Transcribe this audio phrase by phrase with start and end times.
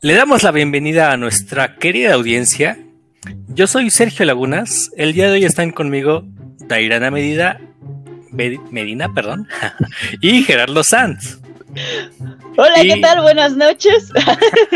[0.00, 2.78] Le damos la bienvenida a nuestra querida audiencia.
[3.48, 4.92] Yo soy Sergio Lagunas.
[4.96, 6.22] El día de hoy están conmigo
[6.68, 7.60] Dairana Medida,
[8.30, 9.48] Medina, perdón,
[10.20, 11.40] y Gerardo Sanz.
[12.56, 13.22] Hola, ¿qué tal?
[13.22, 14.12] Buenas noches.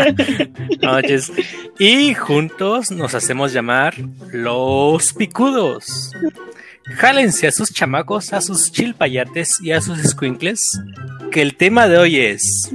[0.82, 1.30] noches.
[1.78, 3.94] Y juntos nos hacemos llamar
[4.32, 6.10] los picudos.
[6.96, 10.80] Jálense a sus chamacos, a sus chilpayates y a sus squinkles,
[11.30, 12.74] que el tema de hoy es.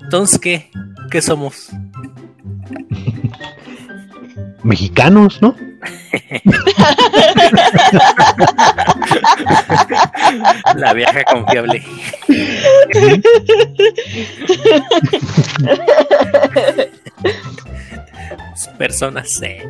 [0.00, 0.70] Entonces, ¿qué?
[1.10, 1.70] ¿Qué somos?
[4.62, 5.54] Mexicanos, ¿no?
[10.76, 11.84] La vieja confiable.
[18.78, 19.40] Personas.
[19.42, 19.62] Eh.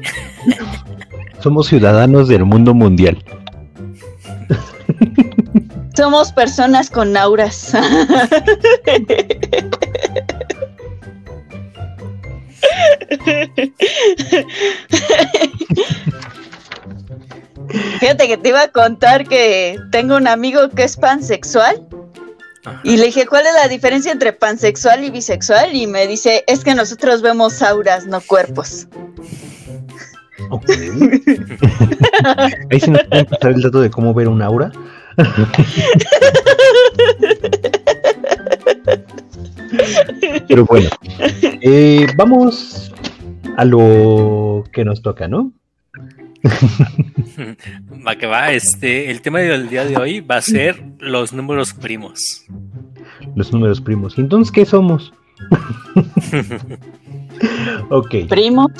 [1.40, 3.22] Somos ciudadanos del mundo mundial.
[5.96, 7.72] Somos personas con auras.
[18.06, 21.88] Fíjate que te iba a contar que tengo un amigo que es pansexual.
[22.84, 25.74] Y le dije, ¿cuál es la diferencia entre pansexual y bisexual?
[25.74, 28.86] Y me dice, es que nosotros vemos auras, no cuerpos.
[32.70, 34.70] Ahí se nos puede pasar el dato de cómo ver un aura.
[40.46, 40.90] Pero bueno,
[41.42, 42.92] eh, vamos
[43.56, 45.50] a lo que nos toca, ¿no?
[48.06, 51.74] va que va, este, el tema del día de hoy va a ser los números
[51.74, 52.44] primos.
[53.34, 54.16] Los números primos.
[54.18, 55.12] Entonces, ¿qué somos?
[57.90, 58.14] ok.
[58.28, 58.70] Primos.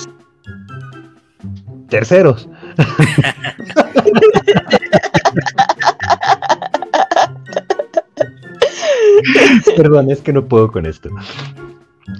[1.89, 2.49] Terceros.
[9.77, 11.11] Perdón, es que no puedo con esto.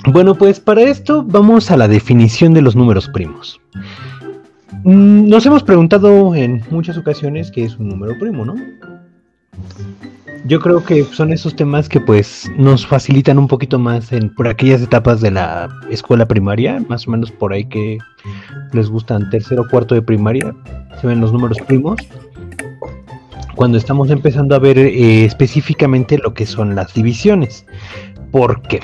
[0.09, 3.61] Bueno, pues para esto vamos a la definición de los números primos.
[4.85, 8.55] Mm, nos hemos preguntado en muchas ocasiones qué es un número primo, ¿no?
[10.45, 14.47] Yo creo que son esos temas que pues nos facilitan un poquito más en por
[14.47, 17.99] aquellas etapas de la escuela primaria, más o menos por ahí que
[18.73, 20.55] les gustan tercero o cuarto de primaria,
[21.01, 21.99] se ven los números primos
[23.57, 27.67] cuando estamos empezando a ver eh, específicamente lo que son las divisiones.
[28.31, 28.81] ¿Por qué?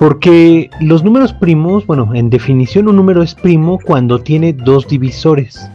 [0.00, 5.70] Porque los números primos, bueno, en definición un número es primo cuando tiene dos divisores.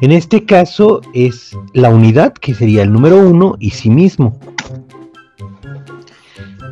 [0.00, 4.36] En este caso es la unidad, que sería el número 1, y sí mismo.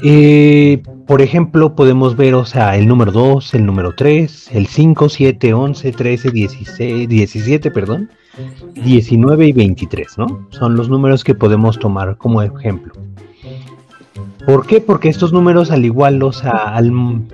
[0.02, 5.08] Eh, por ejemplo, podemos ver, o sea, el número 2, el número 3, el 5,
[5.08, 8.10] 7, 11, 13, 16, 17, perdón,
[8.74, 10.48] 19 y 23, ¿no?
[10.50, 12.92] Son los números que podemos tomar como ejemplo.
[14.46, 14.80] ¿Por qué?
[14.80, 16.92] Porque estos números, al igual, o sea, al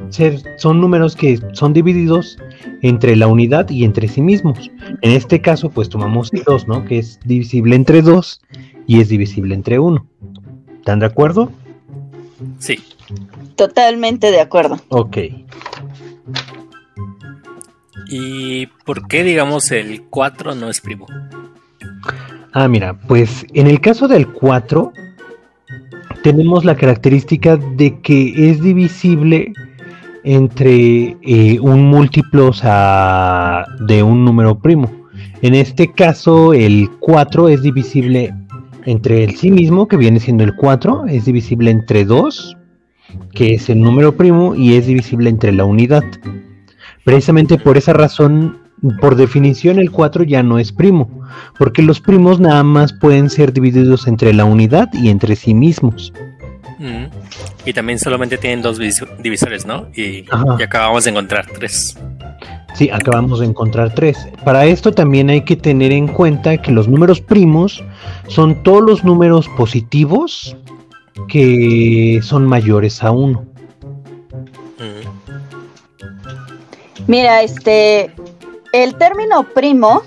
[0.08, 2.38] ser, son números que son divididos
[2.80, 4.70] entre la unidad y entre sí mismos.
[5.02, 6.86] En este caso, pues tomamos el 2, ¿no?
[6.86, 8.40] Que es divisible entre 2
[8.86, 10.06] y es divisible entre 1.
[10.78, 11.52] ¿Están de acuerdo?
[12.58, 12.82] Sí.
[13.56, 14.78] Totalmente de acuerdo.
[14.88, 15.18] Ok.
[18.08, 21.06] ¿Y por qué, digamos, el 4 no es primo?
[22.52, 24.92] Ah, mira, pues en el caso del 4
[26.22, 29.52] tenemos la característica de que es divisible
[30.24, 32.52] entre eh, un múltiplo
[33.80, 34.90] de un número primo.
[35.42, 38.32] En este caso, el 4 es divisible
[38.84, 42.56] entre el sí mismo, que viene siendo el 4, es divisible entre 2,
[43.32, 46.04] que es el número primo, y es divisible entre la unidad.
[47.04, 48.58] Precisamente por esa razón,
[49.00, 51.08] por definición, el 4 ya no es primo,
[51.58, 56.12] porque los primos nada más pueden ser divididos entre la unidad y entre sí mismos.
[56.78, 57.04] Mm.
[57.64, 59.86] Y también solamente tienen dos divisores, ¿no?
[59.94, 60.26] Y, y,
[60.62, 61.96] acabamos de encontrar tres.
[62.74, 64.26] Sí, acabamos de encontrar tres.
[64.44, 67.84] Para esto también hay que tener en cuenta que los números primos
[68.26, 70.56] son todos los números positivos
[71.28, 73.46] que son mayores a uno.
[77.06, 78.12] Mira, este,
[78.72, 80.02] el término primo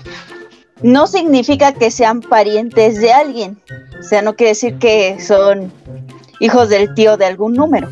[0.82, 3.58] no significa que sean parientes de alguien.
[3.98, 5.72] O sea, no quiere decir que son
[6.40, 7.88] hijos del tío de algún número.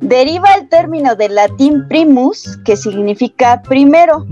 [0.00, 4.26] Deriva el término del latín primus, que significa primero.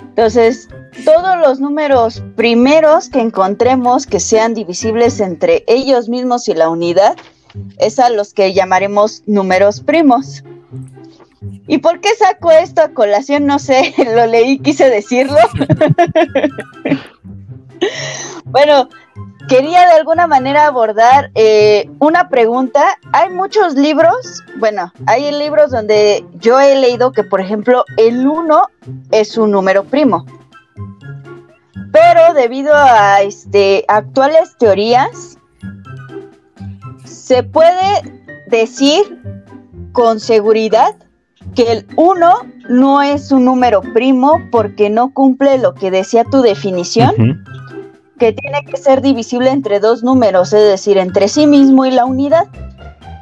[0.00, 0.68] Entonces,
[1.04, 7.16] todos los números primeros que encontremos que sean divisibles entre ellos mismos y la unidad,
[7.78, 10.44] es a los que llamaremos números primos.
[11.66, 13.46] ¿Y por qué saco esto a colación?
[13.46, 15.38] No sé, lo leí, quise decirlo.
[18.44, 18.88] bueno,
[19.48, 22.98] quería de alguna manera abordar eh, una pregunta.
[23.12, 28.68] Hay muchos libros, bueno, hay libros donde yo he leído que, por ejemplo, el 1
[29.10, 30.26] es un número primo.
[31.92, 35.38] Pero debido a este, actuales teorías,
[37.04, 39.22] se puede decir
[39.92, 40.96] con seguridad
[41.54, 42.34] que el 1
[42.68, 47.44] no es un número primo porque no cumple lo que decía tu definición
[48.18, 52.04] que tiene que ser divisible entre dos números, es decir, entre sí mismo y la
[52.04, 52.46] unidad.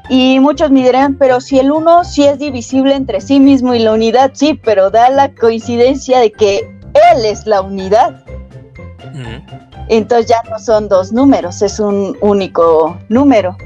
[0.08, 3.78] Y muchos me dirán, pero si el 1 sí es divisible entre sí mismo y
[3.78, 8.22] la unidad, sí, pero da la coincidencia de que él es la unidad.
[9.88, 13.56] Entonces ya no son dos números, es un único número.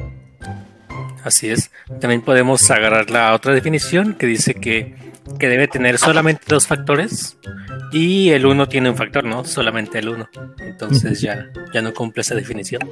[1.27, 1.73] Así es.
[2.01, 4.95] También podemos agarrar la otra definición que dice que,
[5.41, 7.37] que debe tener solamente dos factores
[7.91, 9.45] y el 1 tiene un factor, ¿no?
[9.45, 10.29] Solamente el 1.
[10.61, 12.89] Entonces ya, ya no cumple esa definición.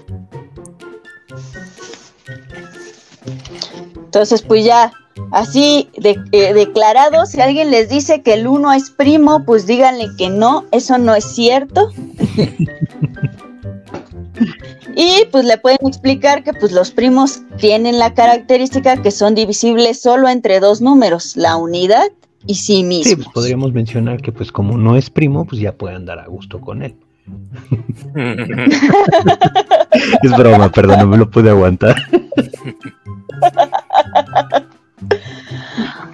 [3.95, 4.91] Entonces, pues ya,
[5.31, 10.09] así de, eh, declarado, si alguien les dice que el 1 es primo, pues díganle
[10.19, 11.93] que no, eso no es cierto.
[14.97, 20.01] y pues le pueden explicar que pues los primos tienen la característica que son divisibles
[20.01, 22.07] solo entre dos números, la unidad
[22.47, 23.11] y sí mismo.
[23.11, 26.27] Sí, pues podríamos mencionar que pues como no es primo, pues ya puede andar a
[26.27, 26.95] gusto con él.
[30.23, 31.97] es broma, perdón, no me lo pude aguantar.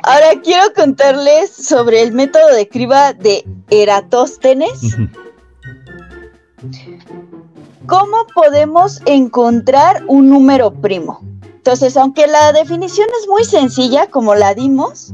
[0.03, 4.97] Ahora quiero contarles sobre el método de criba de Eratóstenes.
[7.91, 11.23] ¿Cómo podemos encontrar un número primo?
[11.43, 15.13] Entonces, aunque la definición es muy sencilla, como la dimos,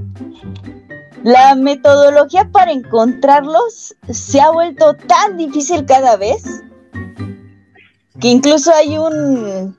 [1.23, 6.45] la metodología para encontrarlos se ha vuelto tan difícil cada vez
[8.21, 9.75] que incluso hay un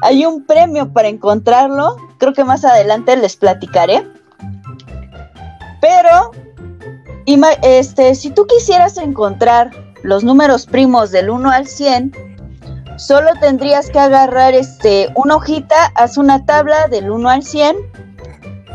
[0.00, 1.96] hay un premio para encontrarlo.
[2.16, 4.10] Creo que más adelante les platicaré.
[5.82, 6.30] Pero
[7.62, 9.70] este, si tú quisieras encontrar
[10.02, 12.28] los números primos del 1 al 100,
[12.98, 17.76] solo tendrías que agarrar este, una hojita, haz una tabla del 1 al 100.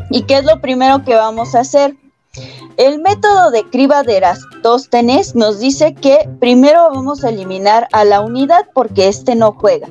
[0.09, 1.95] ¿Y qué es lo primero que vamos a hacer?
[2.77, 8.21] El método de criba de Erastóstenes nos dice que primero vamos a eliminar a la
[8.21, 9.87] unidad porque este no juega.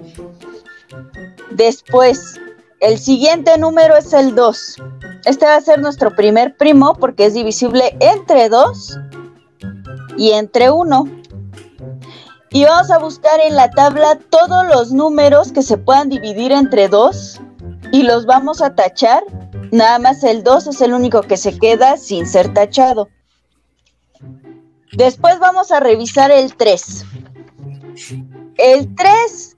[1.51, 2.41] Después,
[2.81, 4.77] el siguiente número es el 2.
[5.25, 8.99] Este va a ser nuestro primer primo porque es divisible entre 2
[10.17, 11.22] y entre 1.
[12.53, 16.89] Y vamos a buscar en la tabla todos los números que se puedan dividir entre
[16.89, 17.41] 2
[17.93, 19.23] y los vamos a tachar
[19.73, 23.09] Nada más el 2 es el único que se queda sin ser tachado.
[24.93, 27.07] Después vamos a revisar el 3.
[28.59, 29.57] El 3,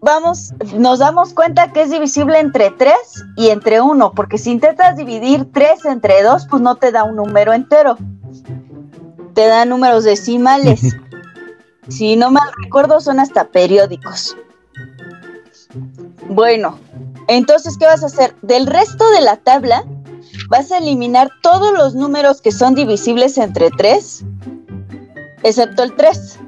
[0.00, 2.94] vamos, nos damos cuenta que es divisible entre 3
[3.36, 7.14] y entre 1, porque si intentas dividir 3 entre 2, pues no te da un
[7.14, 7.96] número entero.
[9.34, 10.80] Te da números decimales.
[11.88, 14.36] si no mal recuerdo, son hasta periódicos.
[16.28, 16.78] Bueno,
[17.28, 18.34] entonces, ¿qué vas a hacer?
[18.42, 19.84] Del resto de la tabla,
[20.48, 24.24] vas a eliminar todos los números que son divisibles entre 3,
[25.42, 26.38] excepto el 3.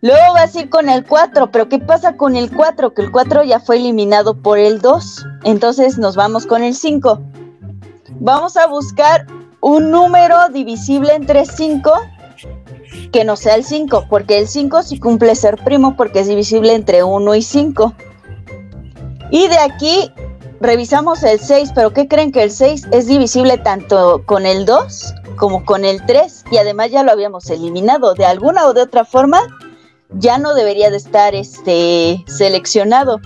[0.00, 2.92] Luego vas a ir con el 4, pero ¿qué pasa con el 4?
[2.92, 5.26] Que el 4 ya fue eliminado por el 2.
[5.44, 7.20] Entonces nos vamos con el 5.
[8.18, 9.26] Vamos a buscar
[9.60, 11.92] un número divisible entre 5
[13.12, 16.74] que no sea el 5, porque el 5 sí cumple ser primo porque es divisible
[16.74, 17.94] entre 1 y 5.
[19.30, 20.10] Y de aquí
[20.60, 25.14] revisamos el 6, pero ¿qué creen que el 6 es divisible tanto con el 2
[25.36, 26.44] como con el 3?
[26.50, 28.14] Y además ya lo habíamos eliminado.
[28.14, 29.40] De alguna o de otra forma,
[30.10, 33.20] ya no debería de estar este, seleccionado.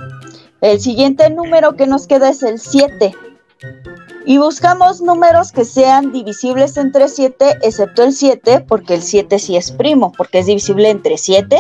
[0.60, 3.14] El siguiente número que nos queda es el 7.
[4.26, 9.56] Y buscamos números que sean divisibles entre 7, excepto el 7, porque el 7 sí
[9.56, 11.56] es primo, porque es divisible entre 7,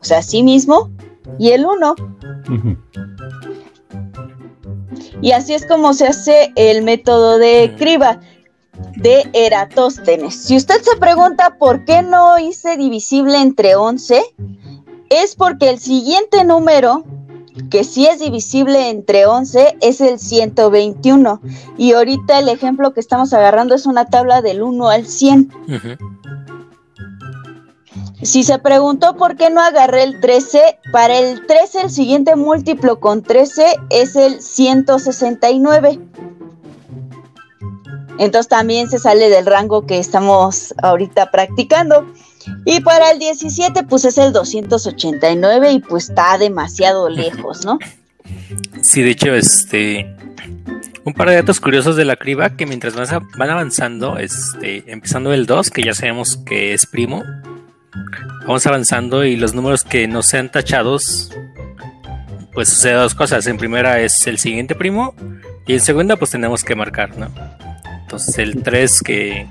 [0.00, 0.90] o sea, sí mismo,
[1.40, 1.94] y el 1.
[5.20, 8.20] Y así es como se hace el método de criba
[8.96, 10.36] de Eratóstenes.
[10.36, 14.22] Si usted se pregunta por qué no hice divisible entre 11,
[15.10, 17.02] es porque el siguiente número
[17.70, 21.40] que sí es divisible entre 11 es el 121.
[21.76, 25.52] Y ahorita el ejemplo que estamos agarrando es una tabla del 1 al 100.
[28.22, 32.98] Si se preguntó por qué no agarré el 13, para el 13 el siguiente múltiplo
[32.98, 36.00] con 13 es el 169.
[38.18, 42.06] Entonces también se sale del rango que estamos ahorita practicando.
[42.64, 47.78] Y para el 17, pues es el 289 y pues está demasiado lejos, ¿no?
[48.80, 50.14] Sí, de hecho, este.
[51.04, 55.46] Un par de datos curiosos de la criba que mientras van avanzando, este, empezando el
[55.46, 57.24] 2, que ya sabemos que es primo,
[58.42, 61.30] vamos avanzando y los números que no sean tachados,
[62.52, 63.46] pues sucede dos cosas.
[63.46, 65.14] En primera es el siguiente primo
[65.66, 67.30] y en segunda pues tenemos que marcar, ¿no?
[68.02, 69.46] Entonces el 3 que,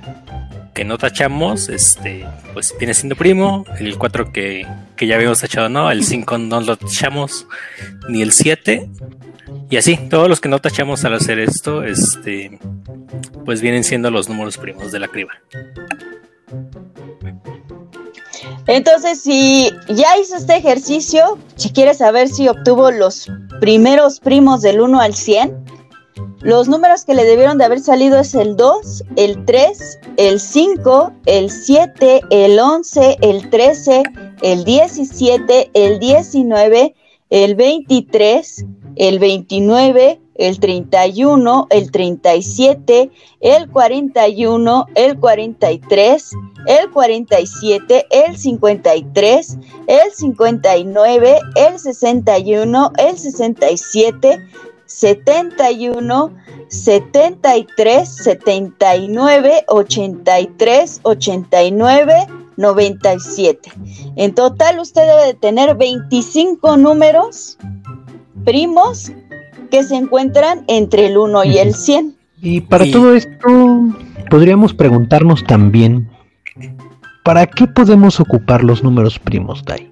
[0.78, 5.70] que no tachamos, este, pues viene siendo primo, el 4 que, que ya habíamos tachado
[5.70, 7.48] no, el 5 no lo tachamos,
[8.10, 8.88] ni el 7,
[9.72, 12.60] y así, todos los que no tachamos al hacer esto, este,
[13.44, 15.32] pues vienen siendo los números primos de la criba.
[18.68, 24.80] Entonces, si ya hizo este ejercicio, si quieres saber si obtuvo los primeros primos del
[24.80, 25.57] 1 al 100,
[26.42, 31.12] los números que le debieron de haber salido es el 2, el 3, el 5,
[31.26, 34.04] el 7, el 11, el 13,
[34.42, 36.96] el 17, el 19,
[37.30, 38.66] el 23,
[38.96, 46.32] el 29, el 31, el 37, el 41, el 43,
[46.68, 54.40] el 47, el 53, el 59, el 61, el 67,
[54.88, 56.34] 71,
[56.70, 62.14] 73, 79, 83, 89,
[62.58, 63.72] 97.
[64.16, 67.58] En total usted debe de tener 25 números
[68.44, 69.12] primos
[69.70, 72.16] que se encuentran entre el 1 y el 100.
[72.42, 73.48] Y para todo esto
[74.30, 76.10] podríamos preguntarnos también,
[77.24, 79.92] ¿para qué podemos ocupar los números primos, Dai?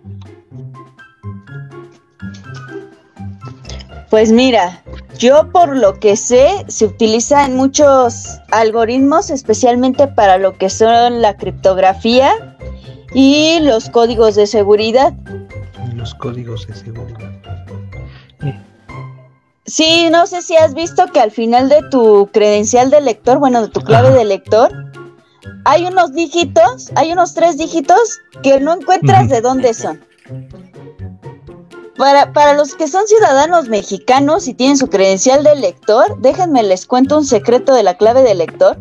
[4.16, 4.82] Pues mira,
[5.18, 11.22] yo por lo que sé, se utiliza en muchos algoritmos, especialmente para lo que son
[11.22, 12.56] la criptografía
[13.14, 15.14] y los códigos de seguridad.
[15.94, 17.30] Los códigos de seguridad.
[19.66, 23.64] Sí, no sé si has visto que al final de tu credencial de lector, bueno,
[23.64, 24.72] de tu clave de lector,
[25.66, 30.00] hay unos dígitos, hay unos tres dígitos que no encuentras de dónde son.
[31.98, 36.86] Para, para los que son ciudadanos mexicanos y tienen su credencial de lector, déjenme les
[36.86, 38.78] cuento un secreto de la clave de lector.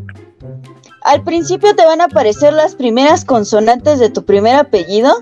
[1.04, 5.12] Al principio te van a aparecer las primeras consonantes de tu primer apellido.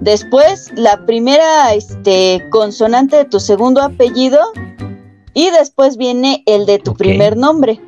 [0.00, 4.40] Después la primera este, consonante de tu segundo apellido.
[5.34, 7.80] Y después viene el de tu primer nombre.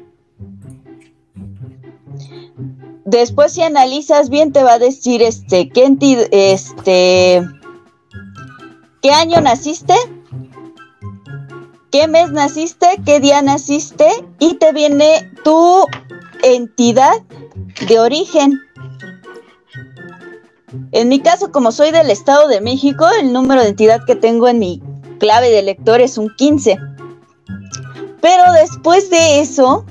[3.04, 5.96] Después si analizas bien te va a decir este qué
[6.30, 7.42] este
[9.02, 9.94] ¿Qué año naciste?
[11.90, 12.86] ¿Qué mes naciste?
[13.06, 14.06] ¿Qué día naciste?
[14.38, 15.86] Y te viene tu
[16.42, 17.14] entidad
[17.88, 18.60] de origen.
[20.92, 24.48] En mi caso, como soy del Estado de México, el número de entidad que tengo
[24.48, 24.82] en mi
[25.18, 26.78] clave de lector es un 15.
[28.20, 29.86] Pero después de eso,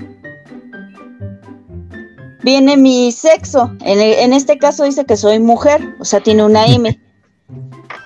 [2.44, 3.72] viene mi sexo.
[3.80, 6.98] En, en, este caso dice que soy mujer, o sea, tiene una M.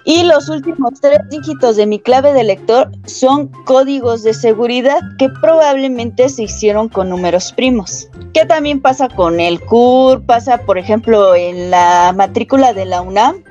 [0.07, 5.31] Y los últimos tres dígitos de mi clave de lector son códigos de seguridad que
[5.41, 8.09] probablemente se hicieron con números primos.
[8.35, 10.27] ¿Qué también pasa con el CUR?
[10.27, 13.43] Pasa, por ejemplo, en la matrícula de la UNAM.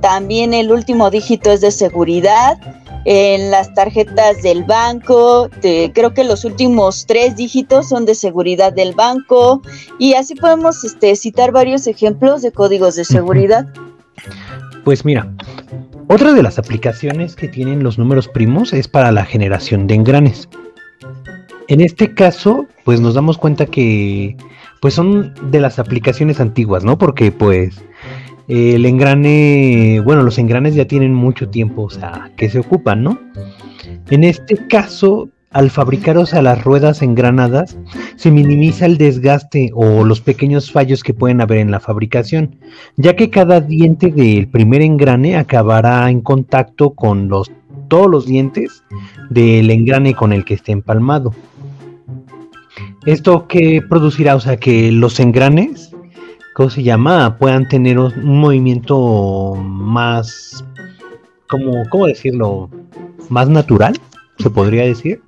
[0.00, 2.56] También el último dígito es de seguridad.
[3.04, 8.94] En las tarjetas del banco, creo que los últimos tres dígitos son de seguridad del
[8.94, 9.60] banco.
[9.98, 13.66] Y así podemos este, citar varios ejemplos de códigos de seguridad.
[14.84, 15.28] Pues mira,
[16.08, 20.48] otra de las aplicaciones que tienen los números primos es para la generación de engranes.
[21.68, 24.36] En este caso, pues nos damos cuenta que
[24.80, 26.96] pues son de las aplicaciones antiguas, ¿no?
[26.96, 27.84] Porque pues
[28.46, 33.18] el engrane, bueno, los engranes ya tienen mucho tiempo, o sea, que se ocupan, ¿no?
[34.10, 37.78] En este caso, al fabricar o sea, las ruedas engranadas,
[38.16, 42.56] se minimiza el desgaste o los pequeños fallos que pueden haber en la fabricación,
[42.98, 47.50] ya que cada diente del primer engrane acabará en contacto con los,
[47.88, 48.82] todos los dientes
[49.30, 51.34] del engrane con el que esté empalmado.
[53.06, 55.90] Esto que producirá, o sea, que los engranes,
[56.54, 60.62] ¿cómo se llama?, puedan tener un movimiento más,
[61.48, 62.68] como, ¿cómo decirlo?,
[63.30, 63.98] más natural
[64.38, 65.22] se podría decir.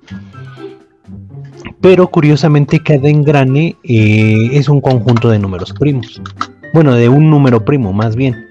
[1.81, 6.21] Pero curiosamente cada engrane eh, es un conjunto de números primos.
[6.73, 8.45] Bueno, de un número primo más bien.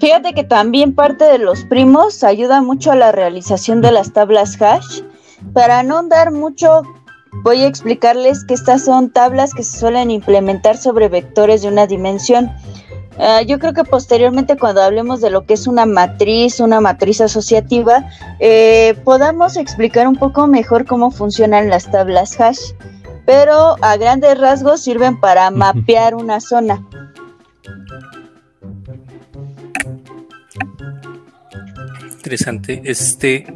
[0.00, 4.60] Fíjate que también parte de los primos ayuda mucho a la realización de las tablas
[4.60, 5.00] hash
[5.52, 6.82] para no dar mucho
[7.42, 11.86] voy a explicarles que estas son tablas que se suelen implementar sobre vectores de una
[11.86, 12.50] dimensión.
[13.18, 17.20] Ah, yo creo que posteriormente cuando hablemos de lo que es una matriz, una matriz
[17.20, 18.08] asociativa,
[18.40, 22.72] eh, podamos explicar un poco mejor cómo funcionan las tablas hash.
[23.26, 26.84] Pero a grandes rasgos sirven para mapear una zona.
[32.16, 32.82] Interesante.
[32.84, 33.46] Este.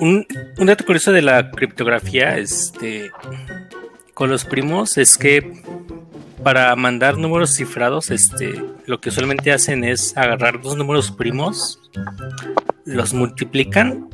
[0.00, 0.26] Un,
[0.58, 3.10] un dato curioso de la criptografía, este.
[4.14, 5.62] Con los primos es que
[6.42, 11.80] para mandar números cifrados, este, lo que usualmente hacen es agarrar dos números primos,
[12.84, 14.08] los multiplican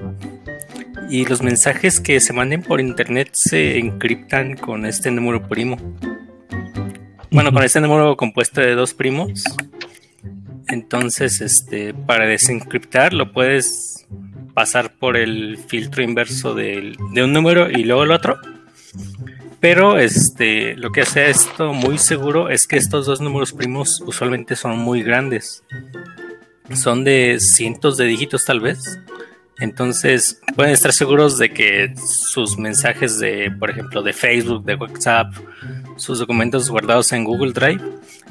[1.10, 5.76] y los mensajes que se manden por internet se encriptan con este número primo.
[7.30, 9.44] Bueno, con este número compuesto de dos primos.
[10.68, 14.06] Entonces, este, para desencriptar lo puedes
[14.54, 18.38] pasar por el filtro inverso de un número y luego el otro.
[19.64, 24.56] Pero este, lo que hace esto muy seguro es que estos dos números primos usualmente
[24.56, 25.64] son muy grandes.
[26.74, 29.00] Son de cientos de dígitos tal vez.
[29.58, 35.32] Entonces pueden estar seguros de que sus mensajes de, por ejemplo, de Facebook, de WhatsApp,
[35.96, 37.80] sus documentos guardados en Google Drive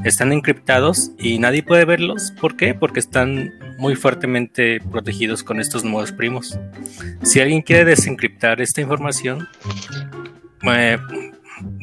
[0.03, 2.31] están encriptados y nadie puede verlos.
[2.39, 2.75] ¿Por qué?
[2.75, 6.59] Porque están muy fuertemente protegidos con estos números primos.
[7.23, 9.47] Si alguien quiere desencriptar esta información,
[10.65, 10.97] eh,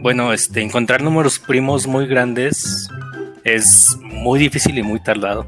[0.02, 2.88] bueno, este, encontrar números primos muy grandes
[3.44, 5.46] es muy difícil y muy tardado.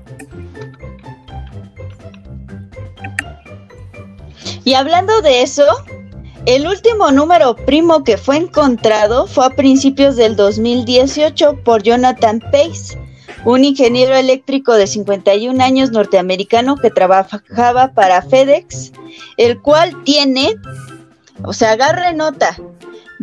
[4.65, 5.65] Y hablando de eso,
[6.47, 12.99] el último número primo que fue encontrado fue a principios del 2018 por Jonathan Pace,
[13.45, 18.93] un ingeniero eléctrico de 51 años norteamericano que trabajaba para FedEx,
[19.37, 20.57] el cual tiene,
[21.43, 22.57] o sea, agarre nota,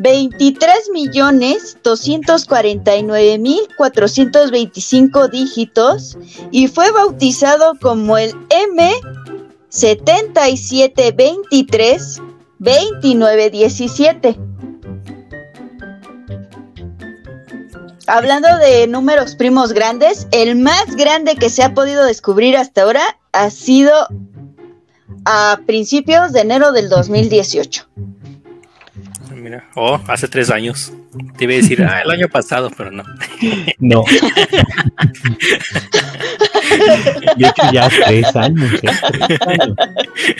[0.01, 6.17] 23 millones 249 mil 425 dígitos
[6.51, 8.93] y fue bautizado como el M
[9.67, 12.21] 7723
[12.59, 14.39] 2917.
[18.07, 23.19] Hablando de números primos grandes, el más grande que se ha podido descubrir hasta ahora
[23.33, 23.91] ha sido
[25.25, 27.85] a principios de enero del 2018.
[29.39, 30.91] Mira, oh, hace tres años.
[31.37, 33.03] Te iba a decir, ah, el año pasado, pero no.
[33.79, 34.03] No.
[37.37, 38.89] De hecho, ya tres años, ¿eh?
[39.27, 39.75] tres años.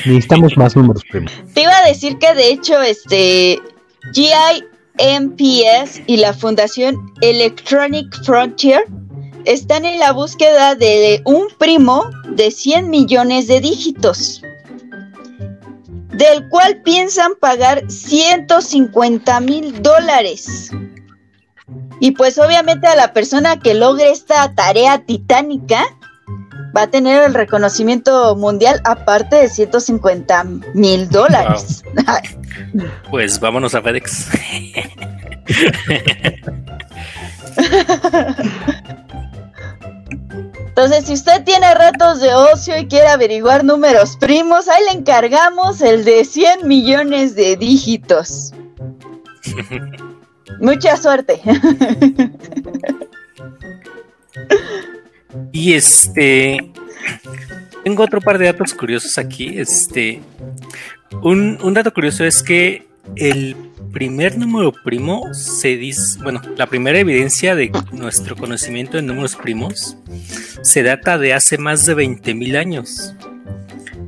[0.05, 1.31] Necesitamos más números primos.
[1.53, 3.59] Te iba a decir que de hecho, este
[4.13, 8.83] GIMPS y la Fundación Electronic Frontier
[9.45, 14.41] están en la búsqueda de un primo de 100 millones de dígitos
[16.19, 20.69] del cual piensan pagar 150 mil dólares.
[22.01, 25.81] Y pues obviamente a la persona que logre esta tarea titánica
[26.75, 31.83] va a tener el reconocimiento mundial aparte de 150 mil dólares.
[33.09, 34.27] Pues vámonos a FedEx.
[40.81, 45.81] Entonces, si usted tiene retos de ocio y quiere averiguar números primos, ahí le encargamos
[45.81, 48.53] el de 100 millones de dígitos.
[50.61, 51.41] Mucha suerte.
[55.51, 56.71] y este.
[57.83, 59.59] Tengo otro par de datos curiosos aquí.
[59.59, 60.21] Este.
[61.21, 63.55] Un, un dato curioso es que el
[63.91, 69.97] primer número primo se dice, bueno, la primera evidencia de nuestro conocimiento de números primos
[70.61, 73.15] se data de hace más de 20.000 años.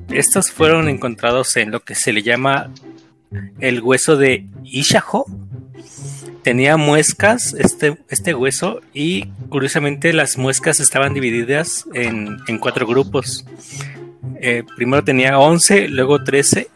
[0.10, 2.72] Estos fueron encontrados en lo que se le llama
[3.60, 5.26] el hueso de Ishaho.
[6.44, 13.46] Tenía muescas este, este hueso y curiosamente las muescas estaban divididas en, cuatro grupos.
[14.42, 16.70] Eh, primero tenía 11, luego 13,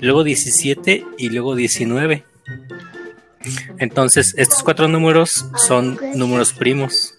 [0.00, 2.24] luego 17 y luego 19.
[3.78, 7.14] Entonces, estos cuatro números son números primos.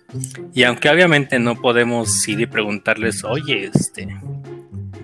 [0.53, 4.07] Y aunque obviamente no podemos ir y preguntarles, oye, este,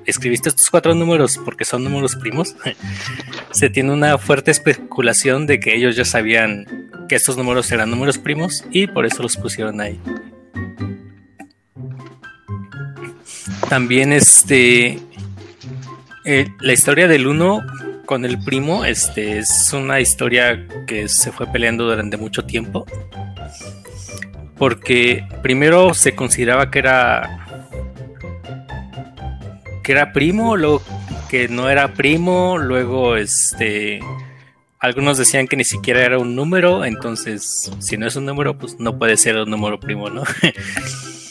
[0.05, 2.55] escribiste estos cuatro números porque son números primos,
[3.51, 8.17] se tiene una fuerte especulación de que ellos ya sabían que estos números eran números
[8.17, 9.99] primos y por eso los pusieron ahí.
[13.69, 14.99] También este
[16.29, 17.65] eh, la historia del 1
[18.05, 22.85] con el primo este, es una historia que se fue peleando durante mucho tiempo.
[24.57, 27.45] Porque primero se consideraba que era.
[29.83, 30.81] que era primo, luego
[31.29, 34.01] que no era primo, luego este.
[34.79, 38.77] algunos decían que ni siquiera era un número, entonces si no es un número, pues
[38.79, 40.23] no puede ser un número primo, ¿no?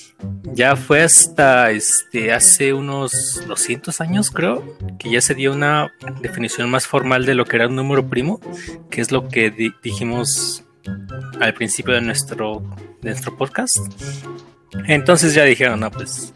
[0.56, 4.64] ya fue hasta este hace unos 200 años, creo,
[4.98, 5.92] que ya se dio una
[6.22, 8.40] definición más formal de lo que era un número primo,
[8.90, 9.50] que es lo que
[9.82, 10.64] dijimos
[11.40, 12.62] al principio de nuestro,
[13.02, 13.76] de nuestro podcast.
[14.86, 16.32] Entonces ya dijeron, no, pues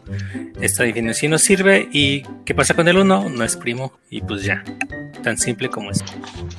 [0.61, 3.29] esta definición no sirve y ¿qué pasa con el 1?
[3.29, 4.63] No es primo y pues ya,
[5.23, 6.03] tan simple como es.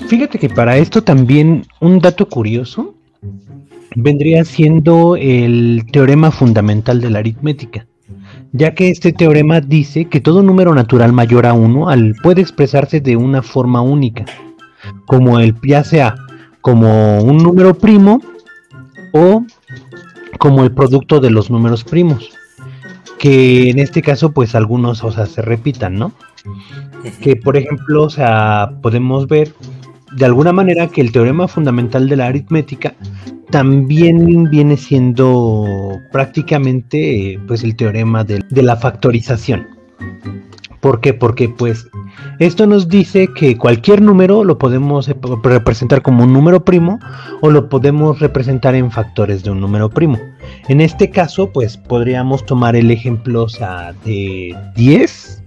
[0.08, 2.91] Fíjate que para esto también un dato curioso
[3.96, 7.86] vendría siendo el teorema fundamental de la aritmética,
[8.52, 13.00] ya que este teorema dice que todo número natural mayor a 1 al, puede expresarse
[13.00, 14.24] de una forma única,
[15.06, 16.14] como el ya sea
[16.60, 18.20] como un número primo
[19.12, 19.44] o
[20.38, 22.30] como el producto de los números primos,
[23.18, 26.12] que en este caso pues algunos, o sea, se repitan, ¿no?
[27.20, 29.52] Que por ejemplo, o sea, podemos ver
[30.16, 32.94] de alguna manera que el teorema fundamental de la aritmética
[33.50, 39.66] también viene siendo prácticamente pues el teorema de, la factorización.
[40.80, 41.14] ¿Por qué?
[41.14, 41.86] Porque pues
[42.38, 46.98] esto nos dice que cualquier número lo podemos eh, representar como un número primo
[47.40, 50.18] o lo podemos representar en factores de un número primo.
[50.68, 53.46] En este caso, pues podríamos tomar el ejemplo
[54.04, 55.41] de 10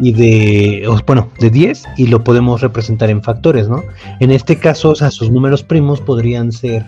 [0.00, 3.82] y de, bueno, de 10 y lo podemos representar en factores, ¿no?
[4.20, 6.84] En este caso, o sea, sus números primos podrían ser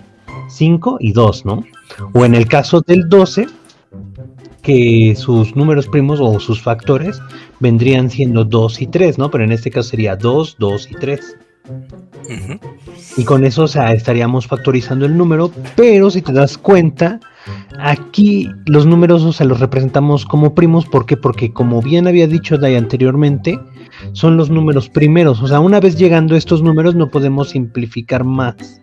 [0.49, 1.65] 5 y 2, ¿no?
[2.13, 3.47] O en el caso del 12,
[4.63, 7.21] que sus números primos o sus factores
[7.61, 9.31] vendrían siendo 2 y 3, ¿no?
[9.31, 11.37] Pero en este caso sería 2, 2 y 3.
[13.17, 17.21] Y con eso, o sea, estaríamos factorizando el número, pero si te das cuenta,
[17.79, 21.17] aquí los números, o sea, los representamos como primos, ¿por qué?
[21.17, 23.59] Porque como bien había dicho Dai anteriormente,
[24.13, 28.81] son los números primeros, o sea, una vez llegando estos números no podemos simplificar más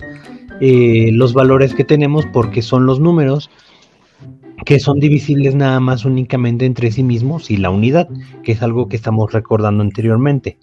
[0.59, 3.49] eh, los valores que tenemos porque son los números
[4.65, 8.07] que son divisibles nada más únicamente entre sí mismos y la unidad,
[8.43, 10.57] que es algo que estamos recordando anteriormente.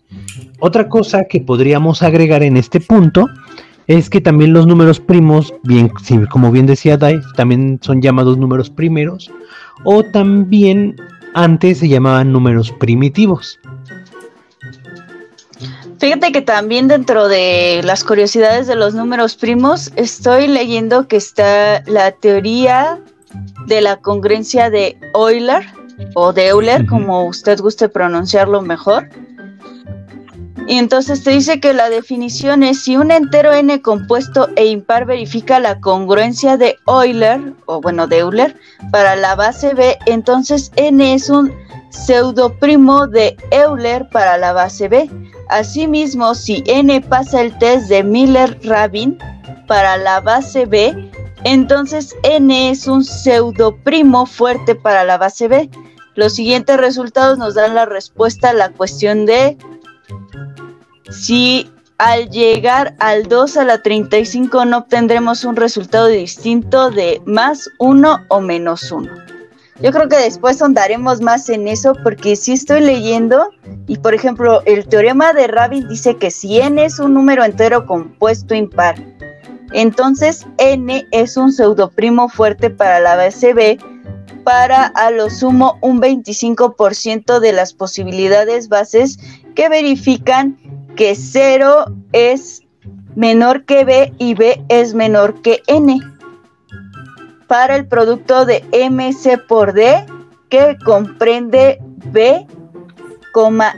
[0.61, 3.27] Otra cosa que podríamos agregar en este punto
[3.87, 5.91] es que también los números primos, bien,
[6.31, 9.31] como bien decía Dai, también son llamados números primeros
[9.85, 10.97] o también
[11.35, 13.59] antes se llamaban números primitivos.
[15.99, 21.83] Fíjate que también dentro de las curiosidades de los números primos estoy leyendo que está
[21.87, 23.01] la teoría
[23.67, 25.67] de la congruencia de Euler
[26.15, 29.09] o de Euler, como usted guste pronunciarlo mejor.
[30.69, 35.07] Y entonces te dice que la definición es si un entero n compuesto e impar
[35.07, 38.55] verifica la congruencia de Euler, o bueno, de Euler,
[38.93, 41.51] para la base B, entonces n es un
[41.89, 45.11] pseudoprimo de Euler para la base B.
[45.49, 49.17] Asimismo, si n pasa el test de Miller-Rabin
[49.67, 51.11] para la base B,
[51.45, 55.71] entonces n es un pseudoprimo fuerte para la base B.
[56.15, 59.57] Los siguientes resultados nos dan la respuesta a la cuestión de
[61.11, 67.69] si al llegar al 2 a la 35 no obtendremos un resultado distinto de más
[67.79, 69.11] 1 o menos 1.
[69.81, 73.51] Yo creo que después ahondaremos más en eso porque si estoy leyendo
[73.87, 77.87] y por ejemplo el teorema de Rabin dice que si n es un número entero
[77.87, 78.97] compuesto impar
[79.73, 83.79] entonces N es un pseudoprimo fuerte para la base B
[84.45, 89.19] para a lo sumo un 25% de las posibilidades bases
[89.55, 90.59] que verifican
[90.97, 92.63] que 0 es
[93.15, 96.01] menor que B y B es menor que N.
[97.47, 100.07] Para el producto de MC por D
[100.49, 102.47] que comprende B,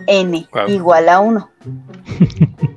[0.07, 1.51] N igual a 1.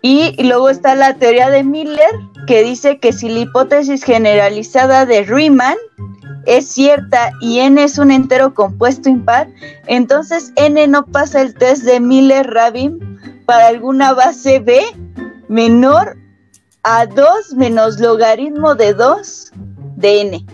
[0.00, 2.10] Y luego está la teoría de Miller,
[2.46, 5.76] que dice que si la hipótesis generalizada de Riemann
[6.46, 9.48] es cierta y n es un entero compuesto impar,
[9.86, 14.80] entonces n no pasa el test de Miller-Rabin para alguna base b
[15.48, 16.16] menor
[16.84, 19.52] a 2 menos logaritmo de 2
[19.96, 20.46] de n.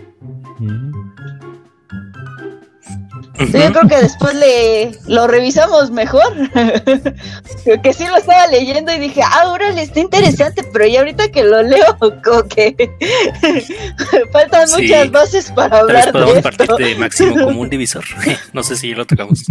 [3.39, 6.33] Yo creo que después le lo revisamos mejor.
[7.83, 11.29] que sí lo estaba leyendo y dije, ah, ahora le está interesante, pero ya ahorita
[11.29, 12.75] que lo leo, como que
[14.31, 16.41] faltan muchas bases para hablar de esto.
[16.41, 18.05] partir de máximo común divisor.
[18.53, 19.43] no sé si lo tocamos.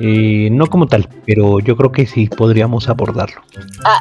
[0.00, 3.42] Eh, no como tal, pero yo creo que sí podríamos abordarlo.
[3.84, 4.00] Ah,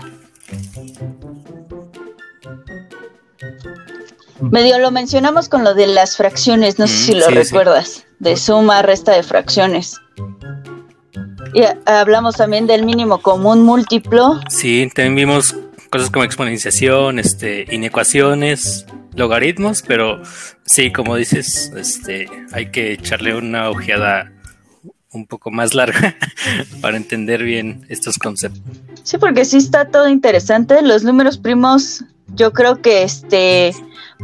[4.42, 8.82] Medio lo mencionamos con lo de las fracciones, no sé si lo recuerdas, de suma,
[8.82, 10.00] resta de fracciones.
[11.54, 14.42] Y hablamos también del mínimo común múltiplo.
[14.50, 15.56] Sí, también vimos
[15.90, 20.22] cosas como exponenciación, este, inecuaciones, logaritmos, pero
[20.66, 24.34] sí, como dices, este, hay que echarle una ojeada
[25.14, 26.18] un poco más larga
[26.82, 28.62] para entender bien estos conceptos.
[29.04, 30.82] Sí, porque sí está todo interesante.
[30.82, 32.04] Los números primos,
[32.36, 33.74] yo creo que este,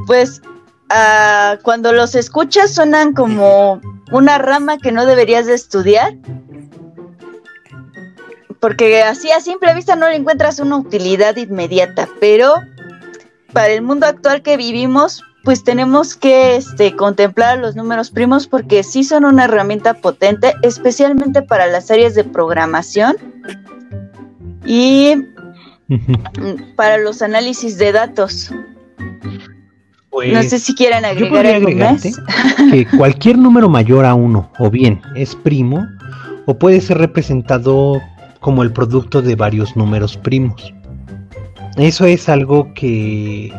[0.07, 0.41] pues,
[0.89, 6.15] ah, cuando los escuchas suenan como una rama que no deberías de estudiar.
[8.59, 12.53] Porque así a simple vista no le encuentras una utilidad inmediata, pero
[13.53, 18.83] para el mundo actual que vivimos, pues tenemos que este, contemplar los números primos porque
[18.83, 23.17] sí son una herramienta potente, especialmente para las áreas de programación
[24.65, 25.15] y
[26.75, 28.51] para los análisis de datos.
[30.11, 32.03] Pues, no sé si quieren agregar algo más.
[32.69, 35.87] Que cualquier número mayor a uno, o bien es primo,
[36.45, 38.01] o puede ser representado
[38.41, 40.73] como el producto de varios números primos.
[41.77, 43.53] Eso es algo que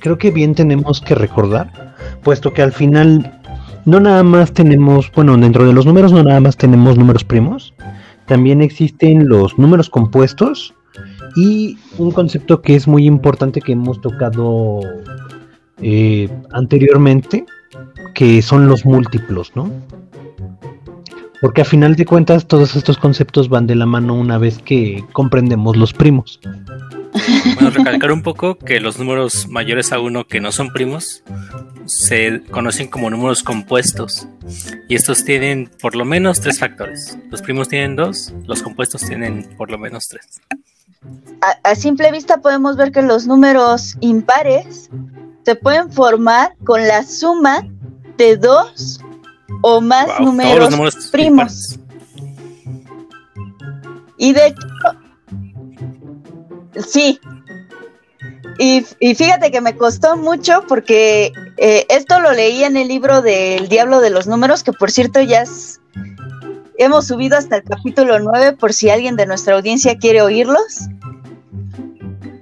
[0.00, 3.40] creo que bien tenemos que recordar, puesto que al final
[3.84, 7.72] no nada más tenemos, bueno, dentro de los números no nada más tenemos números primos,
[8.26, 10.74] también existen los números compuestos
[11.36, 14.80] y un concepto que es muy importante que hemos tocado
[15.82, 17.44] eh, anteriormente,
[18.14, 19.70] que son los múltiplos, ¿no?
[21.40, 25.04] Porque a final de cuentas todos estos conceptos van de la mano una vez que
[25.12, 26.40] comprendemos los primos.
[27.54, 31.22] Bueno, recalcar un poco que los números mayores a uno que no son primos
[31.86, 34.26] se conocen como números compuestos
[34.88, 37.16] y estos tienen por lo menos tres factores.
[37.30, 40.40] Los primos tienen dos, los compuestos tienen por lo menos tres.
[41.62, 44.88] A, simple vista podemos ver que los números impares
[45.44, 47.66] se pueden formar con la suma
[48.16, 49.00] de dos
[49.62, 51.78] o más números, primos.
[54.16, 54.66] Y de hecho,
[56.86, 57.20] Sí.
[58.58, 58.82] Y,
[59.14, 64.00] fíjate que me costó mucho porque eh, esto lo leí en el libro del Diablo
[64.00, 65.42] de los Números, que por cierto ya
[66.78, 70.88] hemos subido hasta el capítulo 9 por si alguien de nuestra audiencia quiere oírlos.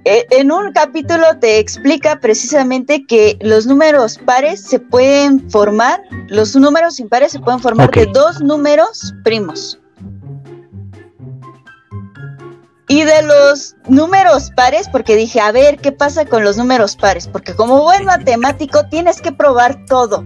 [0.05, 6.55] Eh, en un capítulo te explica precisamente que los números pares se pueden formar, los
[6.57, 9.79] números impares se pueden formar de dos números primos.
[12.89, 17.27] Y de los números pares, porque dije, a ver, ¿qué pasa con los números pares?
[17.27, 20.25] Porque como buen matemático tienes que probar todo.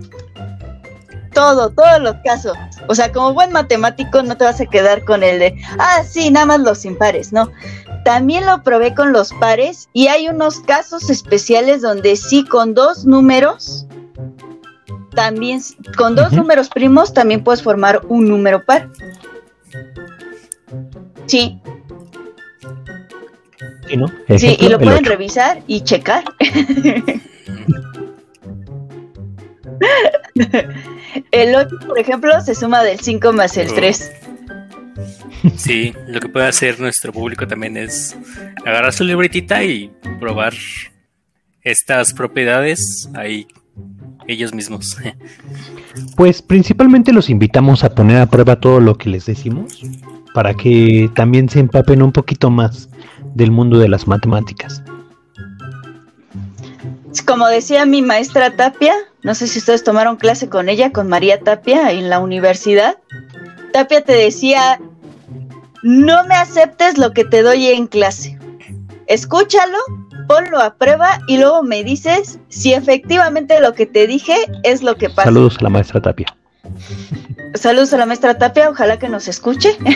[1.33, 2.57] Todo, todos los casos.
[2.87, 6.31] O sea, como buen matemático no te vas a quedar con el de, ah, sí,
[6.31, 7.51] nada más los impares, ¿no?
[8.05, 13.05] También lo probé con los pares y hay unos casos especiales donde sí, con dos
[13.05, 13.85] números,
[15.15, 15.61] también,
[15.97, 18.89] con dos números primos, también puedes formar un número par.
[21.25, 21.59] Sí,
[24.37, 26.25] Sí, y lo pueden revisar y checar.
[31.31, 34.11] el 8, por ejemplo, se suma del 5 más el 3.
[35.55, 38.17] Sí, lo que puede hacer nuestro público también es
[38.65, 40.53] agarrar su libretita y probar
[41.61, 43.47] estas propiedades ahí
[44.27, 44.97] ellos mismos.
[46.15, 49.81] Pues principalmente los invitamos a poner a prueba todo lo que les decimos
[50.33, 52.89] para que también se empapen un poquito más
[53.33, 54.83] del mundo de las matemáticas.
[57.25, 58.93] Como decía mi maestra Tapia,
[59.23, 62.97] no sé si ustedes tomaron clase con ella, con María Tapia en la universidad.
[63.73, 64.80] Tapia te decía,
[65.84, 68.38] no me aceptes lo que te doy en clase.
[69.08, 69.77] Escúchalo,
[70.27, 74.95] ponlo a prueba y luego me dices si efectivamente lo que te dije es lo
[74.97, 75.23] que pasa.
[75.25, 76.27] Saludos a la maestra Tapia.
[77.56, 79.77] Saludos a la maestra Tapia, ojalá que nos escuche.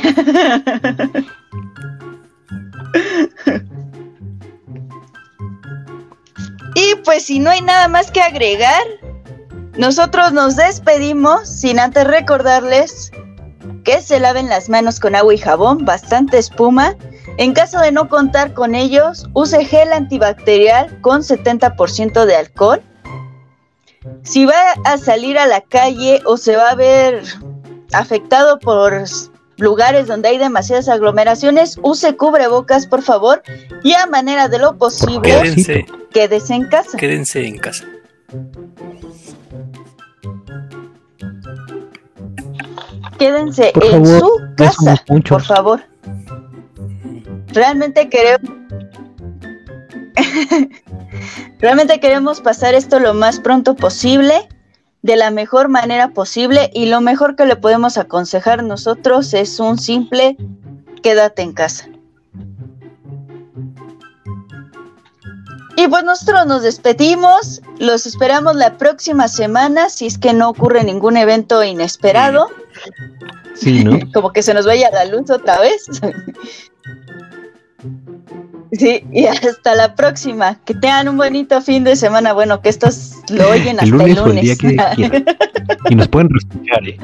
[6.75, 8.83] y pues si no hay nada más que agregar,
[9.77, 13.11] nosotros nos despedimos sin antes recordarles
[13.83, 16.95] que se laven las manos con agua y jabón, bastante espuma.
[17.37, 22.81] En caso de no contar con ellos, use gel antibacterial con 70% de alcohol.
[24.23, 27.23] Si va a salir a la calle o se va a ver
[27.93, 29.03] afectado por
[29.57, 33.41] lugares donde hay demasiadas aglomeraciones, use cubrebocas, por favor,
[33.83, 36.97] y a manera de lo posible, quédense, quédese en casa.
[36.97, 37.85] Quédense en casa.
[43.21, 44.95] Quédense en su casa,
[45.29, 45.79] por favor.
[47.49, 48.49] Realmente queremos
[51.59, 54.49] Realmente queremos pasar esto lo más pronto posible
[55.03, 59.77] de la mejor manera posible y lo mejor que le podemos aconsejar nosotros es un
[59.77, 60.35] simple
[61.03, 61.89] quédate en casa.
[65.77, 70.83] Y pues nosotros nos despedimos, los esperamos la próxima semana si es que no ocurre
[70.83, 72.49] ningún evento inesperado.
[73.55, 73.99] Sí, ¿no?
[74.13, 75.85] Como que se nos vaya la luz otra vez.
[78.73, 80.57] Sí, y hasta la próxima.
[80.63, 82.31] Que tengan un bonito fin de semana.
[82.31, 84.19] Bueno, que estos lo oyen hasta el lunes.
[84.19, 85.25] O el día que quieran.
[85.89, 86.97] Y nos pueden escuchar, ¿eh?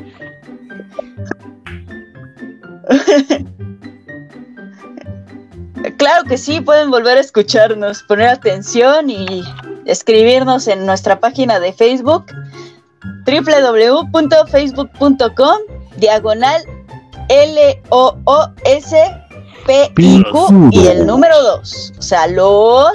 [5.97, 9.43] Claro que sí, pueden volver a escucharnos, poner atención y
[9.86, 12.27] escribirnos en nuestra página de Facebook
[13.25, 15.57] www.facebook.com
[15.97, 16.62] diagonal
[17.29, 18.95] L-O-O-S
[19.65, 21.93] P-I-Q y el número 2.
[21.97, 22.93] O sea, los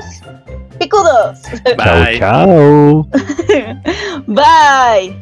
[0.78, 1.40] picudos.
[1.76, 3.06] Chao, chao.
[4.26, 5.14] Bye.